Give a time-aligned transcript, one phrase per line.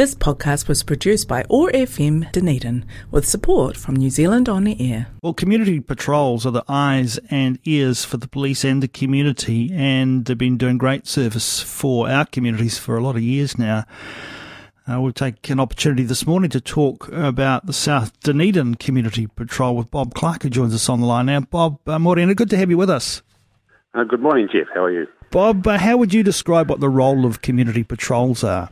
[0.00, 5.08] This podcast was produced by OAR FM Dunedin with support from New Zealand On Air.
[5.22, 10.24] Well, community patrols are the eyes and ears for the police and the community, and
[10.24, 13.84] they've been doing great service for our communities for a lot of years now.
[14.90, 19.76] Uh, we'll take an opportunity this morning to talk about the South Dunedin Community Patrol
[19.76, 21.40] with Bob Clark, who joins us on the line now.
[21.40, 23.20] Bob uh, Morena, good to have you with us.
[23.92, 24.68] Uh, good morning, Jeff.
[24.72, 25.06] How are you?
[25.30, 28.70] Bob, uh, how would you describe what the role of community patrols are?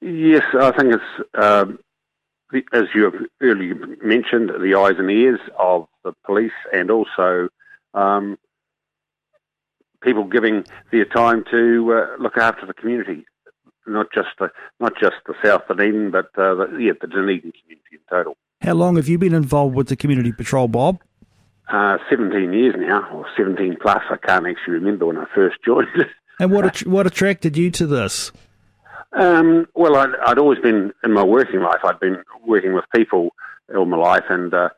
[0.00, 1.78] Yes, I think it's, um,
[2.50, 7.48] the, as you have earlier mentioned, the eyes and ears of the police and also
[7.94, 8.38] um,
[10.02, 13.24] people giving their time to uh, look after the community,
[13.86, 17.92] not just the, not just the South Dunedin, but uh, the, yeah, the Dunedin community
[17.92, 18.36] in total.
[18.62, 21.00] How long have you been involved with the community patrol, Bob?
[21.68, 24.02] Uh, 17 years now, or 17 plus.
[24.10, 25.88] I can't actually remember when I first joined.
[26.40, 28.32] and what what attracted you to this?
[29.12, 31.80] Um, well, I'd, I'd, always been in my working life.
[31.84, 33.30] I'd been working with people
[33.74, 34.68] all my life, and uh,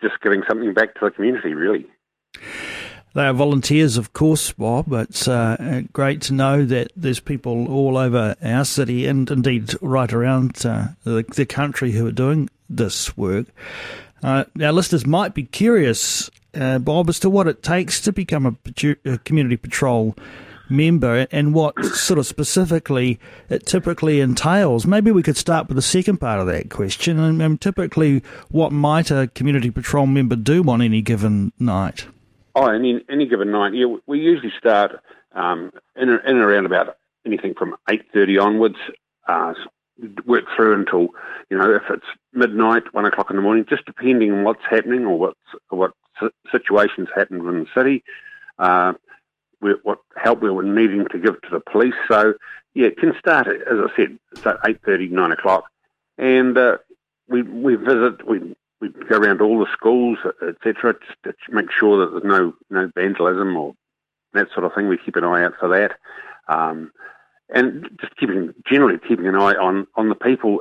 [0.00, 1.86] just, giving something back to the community, really.
[3.14, 4.92] They are volunteers, of course, Bob.
[4.92, 10.12] It's uh, great to know that there's people all over our city and indeed right
[10.12, 13.46] around uh, the, the, country who are doing this work.
[14.22, 18.46] Uh, our listeners might be curious, uh, Bob, as to what it takes to become
[18.46, 20.14] a, a community patrol
[20.68, 24.86] member and what sort of specifically it typically entails.
[24.86, 27.18] Maybe we could start with the second part of that question.
[27.18, 32.06] And, typically, what might a community patrol member do on any given night?
[32.54, 35.00] Oh, any any given night, yeah, we usually start
[35.32, 38.76] um, in, in around about anything from eight thirty onwards.
[39.28, 39.54] Uh,
[40.26, 41.08] work through until
[41.50, 45.04] you know if it's midnight, one o'clock in the morning, just depending on what's happening
[45.04, 45.92] or what's what
[46.50, 48.04] situations happened in the city.
[48.58, 48.92] Uh,
[49.60, 51.94] what help we were needing to give to the police.
[52.08, 52.34] So,
[52.74, 55.64] yeah, it can start, as I said, at 8.30, 9 o'clock.
[56.18, 56.78] And uh,
[57.28, 62.12] we, we visit, we, we go around all the schools, etc., to make sure that
[62.12, 63.74] there's no, no vandalism or
[64.34, 64.88] that sort of thing.
[64.88, 65.92] We keep an eye out for that.
[66.54, 66.92] Um,
[67.48, 70.58] and just keeping, generally keeping an eye on, on the people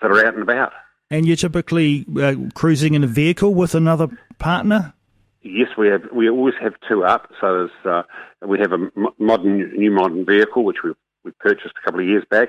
[0.00, 0.72] that are out and about.
[1.10, 4.94] And you're typically uh, cruising in a vehicle with another partner?
[5.42, 6.02] Yes, we have.
[6.12, 7.30] We always have two up.
[7.40, 8.02] So uh,
[8.46, 10.92] we have a modern, new modern vehicle which we
[11.24, 12.48] we purchased a couple of years back,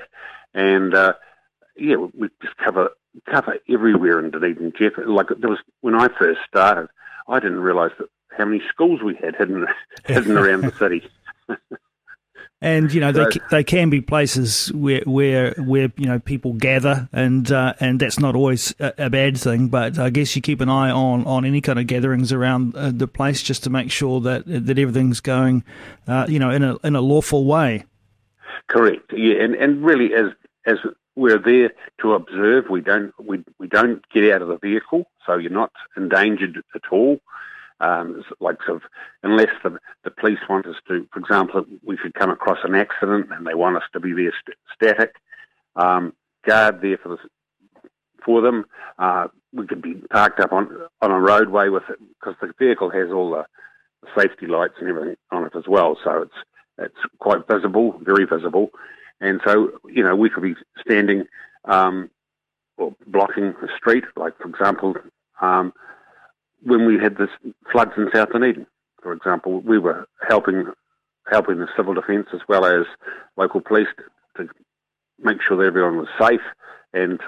[0.53, 1.13] and uh,
[1.75, 2.89] yeah, we just cover
[3.29, 4.93] cover everywhere in Dunedin, Jeff.
[4.97, 6.87] Like there was when I first started,
[7.27, 9.65] I didn't realise that how many schools we had hidden
[10.05, 11.09] hidden around the city.
[12.63, 17.09] and you know they they can be places where where where you know people gather,
[17.11, 19.67] and uh, and that's not always a, a, bad thing.
[19.67, 22.91] But I guess you keep an eye on, on any kind of gatherings around uh,
[22.91, 25.65] the place just to make sure that that everything's going,
[26.07, 27.83] uh, you know, in a in a lawful way.
[28.69, 29.11] Correct.
[29.11, 30.27] Yeah, and and really as
[30.65, 30.77] as
[31.17, 35.35] we're there to observe, we don't we we don't get out of the vehicle, so
[35.35, 37.19] you're not endangered at all.
[37.83, 38.83] Um, like sort of,
[39.23, 43.27] unless the, the police want us to, for example, we should come across an accident
[43.31, 45.15] and they want us to be there st- static,
[45.75, 46.13] um,
[46.47, 47.17] guard there for the,
[48.23, 48.65] for them.
[48.97, 50.69] Uh, we could be parked up on
[51.01, 53.45] on a roadway with it because the vehicle has all the,
[54.01, 56.39] the safety lights and everything on it as well, so it's
[56.77, 58.69] it's quite visible, very visible,
[59.21, 60.55] and so you know we could be
[60.85, 61.25] standing
[61.65, 62.09] um,
[62.77, 64.95] or blocking a street, like for example.
[65.41, 65.73] Um,
[66.65, 67.27] when we had the
[67.71, 68.65] floods in South Dunedin,
[69.01, 70.65] for example, we were helping
[71.31, 72.85] helping the civil defence as well as
[73.37, 73.87] local police
[74.35, 74.47] to
[75.19, 76.41] make sure that everyone was safe
[76.93, 77.21] and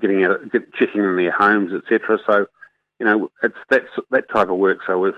[0.00, 2.18] getting out, get, checking in their homes, etc.
[2.26, 2.46] So,
[2.98, 4.78] you know, it's that's that type of work.
[4.86, 5.14] So, it,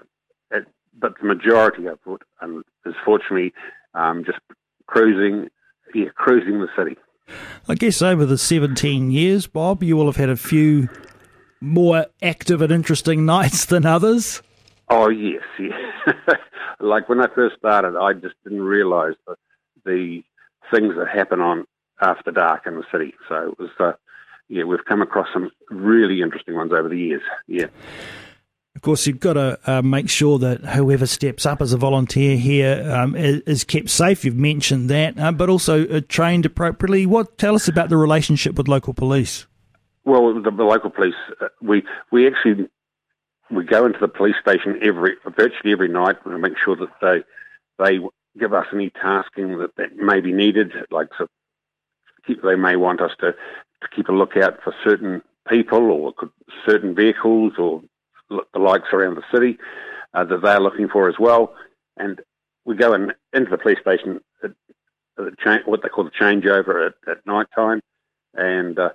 [0.99, 3.53] but the majority of it um, is fortunately
[3.95, 4.39] um, just
[4.87, 5.49] cruising,
[5.95, 6.97] yeah, cruising the city.
[7.69, 10.89] I guess over the 17 years, Bob, you will have had a few
[11.61, 14.43] more active and interesting nights than others?
[14.89, 16.17] Oh yes, yes.
[16.81, 19.37] like when I first started, I just didn't realise the,
[19.85, 20.23] the
[20.73, 21.67] things that happen on
[22.01, 23.15] after dark in the city.
[23.29, 23.93] So it was, uh,
[24.49, 27.23] yeah, we've come across some really interesting ones over the years.
[27.47, 27.67] Yeah.
[28.77, 32.37] Of course, you've got to uh, make sure that whoever steps up as a volunteer
[32.37, 34.23] here um, is, is, kept safe.
[34.23, 37.07] You've mentioned that, uh, but also uh, trained appropriately.
[37.07, 39.47] What tell us about the relationship with local police?
[40.07, 42.69] Well, the, local police, uh, we we actually
[43.51, 47.25] we go into the police station every virtually every night to make sure that they
[47.85, 47.99] they
[48.39, 50.73] give us any tasking that, that may be needed.
[50.91, 51.27] Like so
[52.27, 56.15] keep, they may want us to, to keep a lookout for certain people or
[56.65, 57.83] certain vehicles or
[58.31, 59.59] the likes around the city
[60.15, 61.55] uh, that they're looking for as well.
[61.97, 62.21] And
[62.65, 64.21] we go in, into the police station
[65.17, 67.81] the cha- what they call the changeover at, at night time,
[68.35, 68.91] and uh,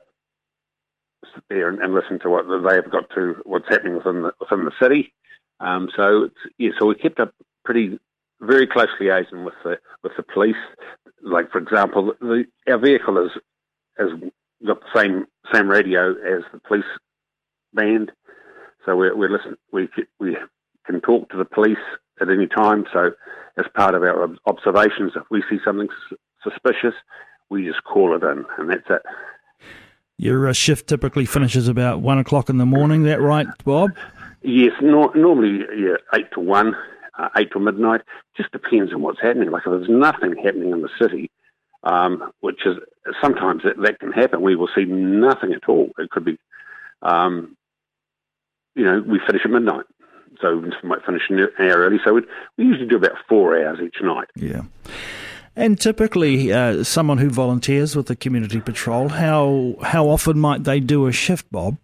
[1.33, 4.31] sit there and, and, listen to what they have got to what's happening within the
[4.39, 5.13] within the city.
[5.59, 7.33] Um, so yeah, so we kept up
[7.63, 7.99] pretty
[8.39, 10.55] very close liaison with the with the police.
[11.21, 13.31] Like for example, the, our vehicle is
[13.97, 14.09] has
[14.65, 16.85] got the same same radio as the police
[17.73, 18.11] band,
[18.85, 19.89] so we're, we're listen we
[20.19, 20.37] we
[20.85, 21.77] can talk to the police
[22.19, 22.85] at any time.
[22.91, 23.11] So
[23.57, 25.89] as part of our observations, if we see something
[26.43, 26.95] suspicious,
[27.49, 29.01] we just call it in, and that's it.
[30.21, 33.01] Your uh, shift typically finishes about one o'clock in the morning.
[33.05, 33.89] That right, Bob?
[34.43, 36.75] Yes, no, normally yeah, eight to one,
[37.17, 38.01] uh, eight to midnight.
[38.37, 39.49] Just depends on what's happening.
[39.49, 41.31] Like if there's nothing happening in the city,
[41.83, 42.77] um, which is
[43.19, 44.43] sometimes that, that can happen.
[44.43, 45.89] We will see nothing at all.
[45.97, 46.37] It could be,
[47.01, 47.57] um,
[48.75, 49.85] you know, we finish at midnight.
[50.39, 51.97] So we might finish an hour early.
[52.05, 52.21] So we
[52.57, 54.27] usually do about four hours each night.
[54.35, 54.61] Yeah.
[55.55, 60.79] And typically, uh, someone who volunteers with the community patrol, how how often might they
[60.79, 61.77] do a shift, Bob?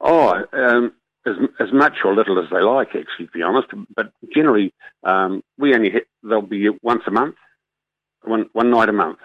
[0.00, 0.92] Oh, um,
[1.24, 3.68] as as much or little as they like, actually, to be honest.
[3.94, 4.74] But generally,
[5.04, 7.36] um, we only hit, they'll be once a month
[8.24, 9.18] one one night a month.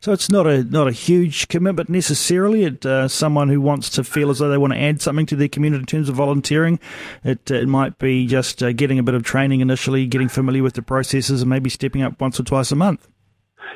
[0.00, 2.64] So it's not a not a huge commitment necessarily.
[2.64, 5.36] It uh, someone who wants to feel as though they want to add something to
[5.36, 6.78] their community in terms of volunteering.
[7.24, 10.62] It uh, it might be just uh, getting a bit of training initially, getting familiar
[10.62, 13.08] with the processes, and maybe stepping up once or twice a month.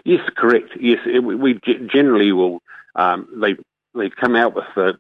[0.05, 0.71] Yes, correct.
[0.81, 1.61] Yes, it, we
[1.93, 2.63] generally will.
[2.95, 3.57] Um, they
[3.95, 4.99] they come out with the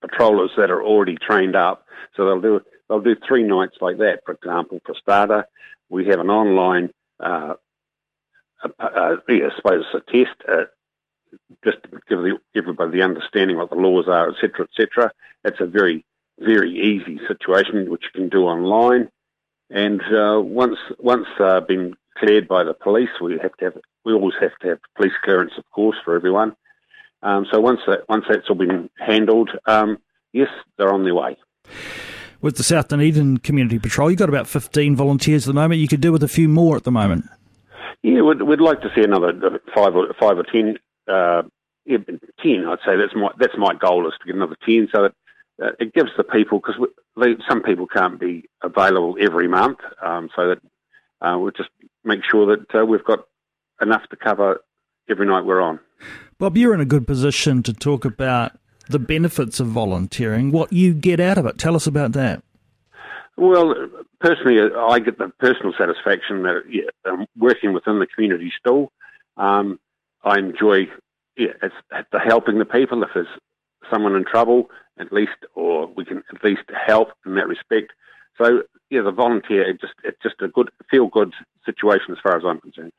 [0.00, 1.86] patrollers that are already trained up,
[2.16, 4.20] so they'll do they'll do three nights like that.
[4.24, 5.46] For example, for starter,
[5.88, 7.54] we have an online uh,
[8.78, 9.16] I
[9.56, 10.64] suppose, a test, uh,
[11.64, 15.12] just to give the, everybody the understanding what the laws are, etc., etc.
[15.44, 16.04] It's a very,
[16.38, 19.10] very easy situation which you can do online.
[19.70, 24.12] And uh, once once uh, been cleared by the police, we have to have we
[24.12, 26.54] always have to have police clearance, of course, for everyone.
[27.22, 29.98] Um, so once that once that's all been handled, um,
[30.32, 30.48] yes,
[30.78, 31.36] they're on their way.
[32.40, 35.80] With the South Dunedin Community Patrol, you've got about 15 volunteers at the moment.
[35.80, 37.24] You could do with a few more at the moment.
[38.02, 39.32] Yeah, we'd, we'd like to see another
[39.74, 40.78] five or five or ten.
[41.08, 41.42] Uh,
[41.84, 41.98] yeah,
[42.42, 45.12] ten, I'd say that's my that's my goal is to get another ten, so that
[45.62, 46.76] uh, it gives the people because
[47.48, 50.58] some people can't be available every month, um, so that
[51.20, 51.70] uh, we'll just
[52.04, 53.26] make sure that uh, we've got
[53.80, 54.60] enough to cover
[55.08, 55.80] every night we're on.
[56.38, 58.52] Bob, you're in a good position to talk about
[58.88, 61.58] the benefits of volunteering, what you get out of it.
[61.58, 62.42] Tell us about that.
[63.36, 63.74] Well,
[64.20, 68.92] personally, I get the personal satisfaction that yeah, um, working within the community still.
[69.36, 69.78] Um,
[70.24, 70.88] I enjoy
[71.36, 71.74] yeah, it's,
[72.12, 73.02] the helping the people.
[73.02, 73.26] If there's
[73.90, 77.92] someone in trouble, at least, or we can at least help in that respect.
[78.38, 81.32] So yeah, the volunteer it just it's just a good feel good
[81.64, 82.92] situation as far as I'm concerned.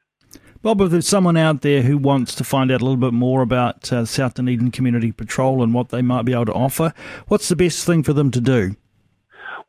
[0.62, 3.42] Bob, if there's someone out there who wants to find out a little bit more
[3.42, 6.94] about uh, South Dunedin Community Patrol and what they might be able to offer,
[7.28, 8.76] what's the best thing for them to do?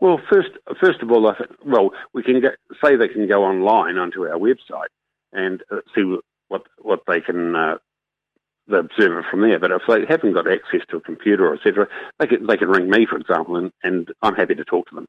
[0.00, 0.50] Well, first,
[0.80, 1.34] first of all, I
[1.64, 4.92] well, we can get, say they can go online onto our website
[5.32, 6.02] and uh, see
[6.48, 7.78] what what they can uh,
[8.68, 9.58] from there.
[9.58, 12.68] But if they haven't got access to a computer or etc., they can they can
[12.68, 15.06] ring me, for example, and, and I'm happy to talk to them.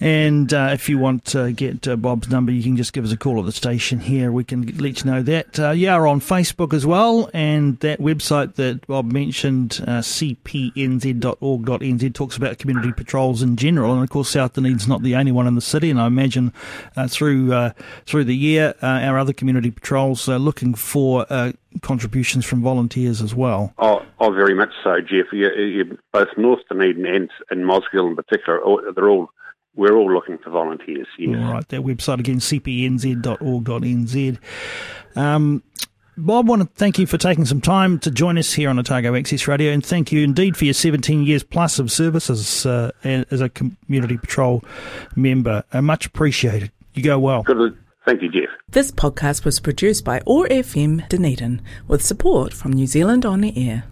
[0.00, 3.10] And uh, if you want to get uh, Bob's number, you can just give us
[3.10, 4.30] a call at the station here.
[4.30, 5.58] We can let you know that.
[5.58, 10.54] Uh, are on Facebook as well, and that website that Bob mentioned, uh, cpnz.org.nz,
[12.14, 13.92] talks about community patrols in general.
[13.94, 16.52] And of course, South Dunedin's not the only one in the city, and I imagine
[16.96, 17.72] uh, through uh,
[18.06, 21.26] through the year, uh, our other community patrols are looking for
[21.82, 23.72] contributions from volunteers as well.
[23.78, 25.26] Oh, oh very much so, Jeff.
[25.32, 28.60] You, you, both North Dunedin and, and Mosgiel in particular,
[28.94, 29.30] they're all
[29.78, 31.06] we're all looking for volunteers.
[31.16, 31.40] Yes.
[31.40, 34.38] All right, that website again, cpnz.org.nz.
[35.16, 35.62] Um,
[36.16, 38.78] Bob, I want to thank you for taking some time to join us here on
[38.80, 42.66] Otago Access Radio, and thank you indeed for your 17 years plus of service as,
[42.66, 44.64] uh, as a community patrol
[45.14, 45.62] member.
[45.72, 46.72] Uh, much appreciated.
[46.94, 47.44] You go well.
[47.44, 47.78] Good.
[48.04, 48.48] Thank you, Jeff.
[48.68, 53.56] This podcast was produced by OAR FM Dunedin with support from New Zealand On the
[53.56, 53.84] Air.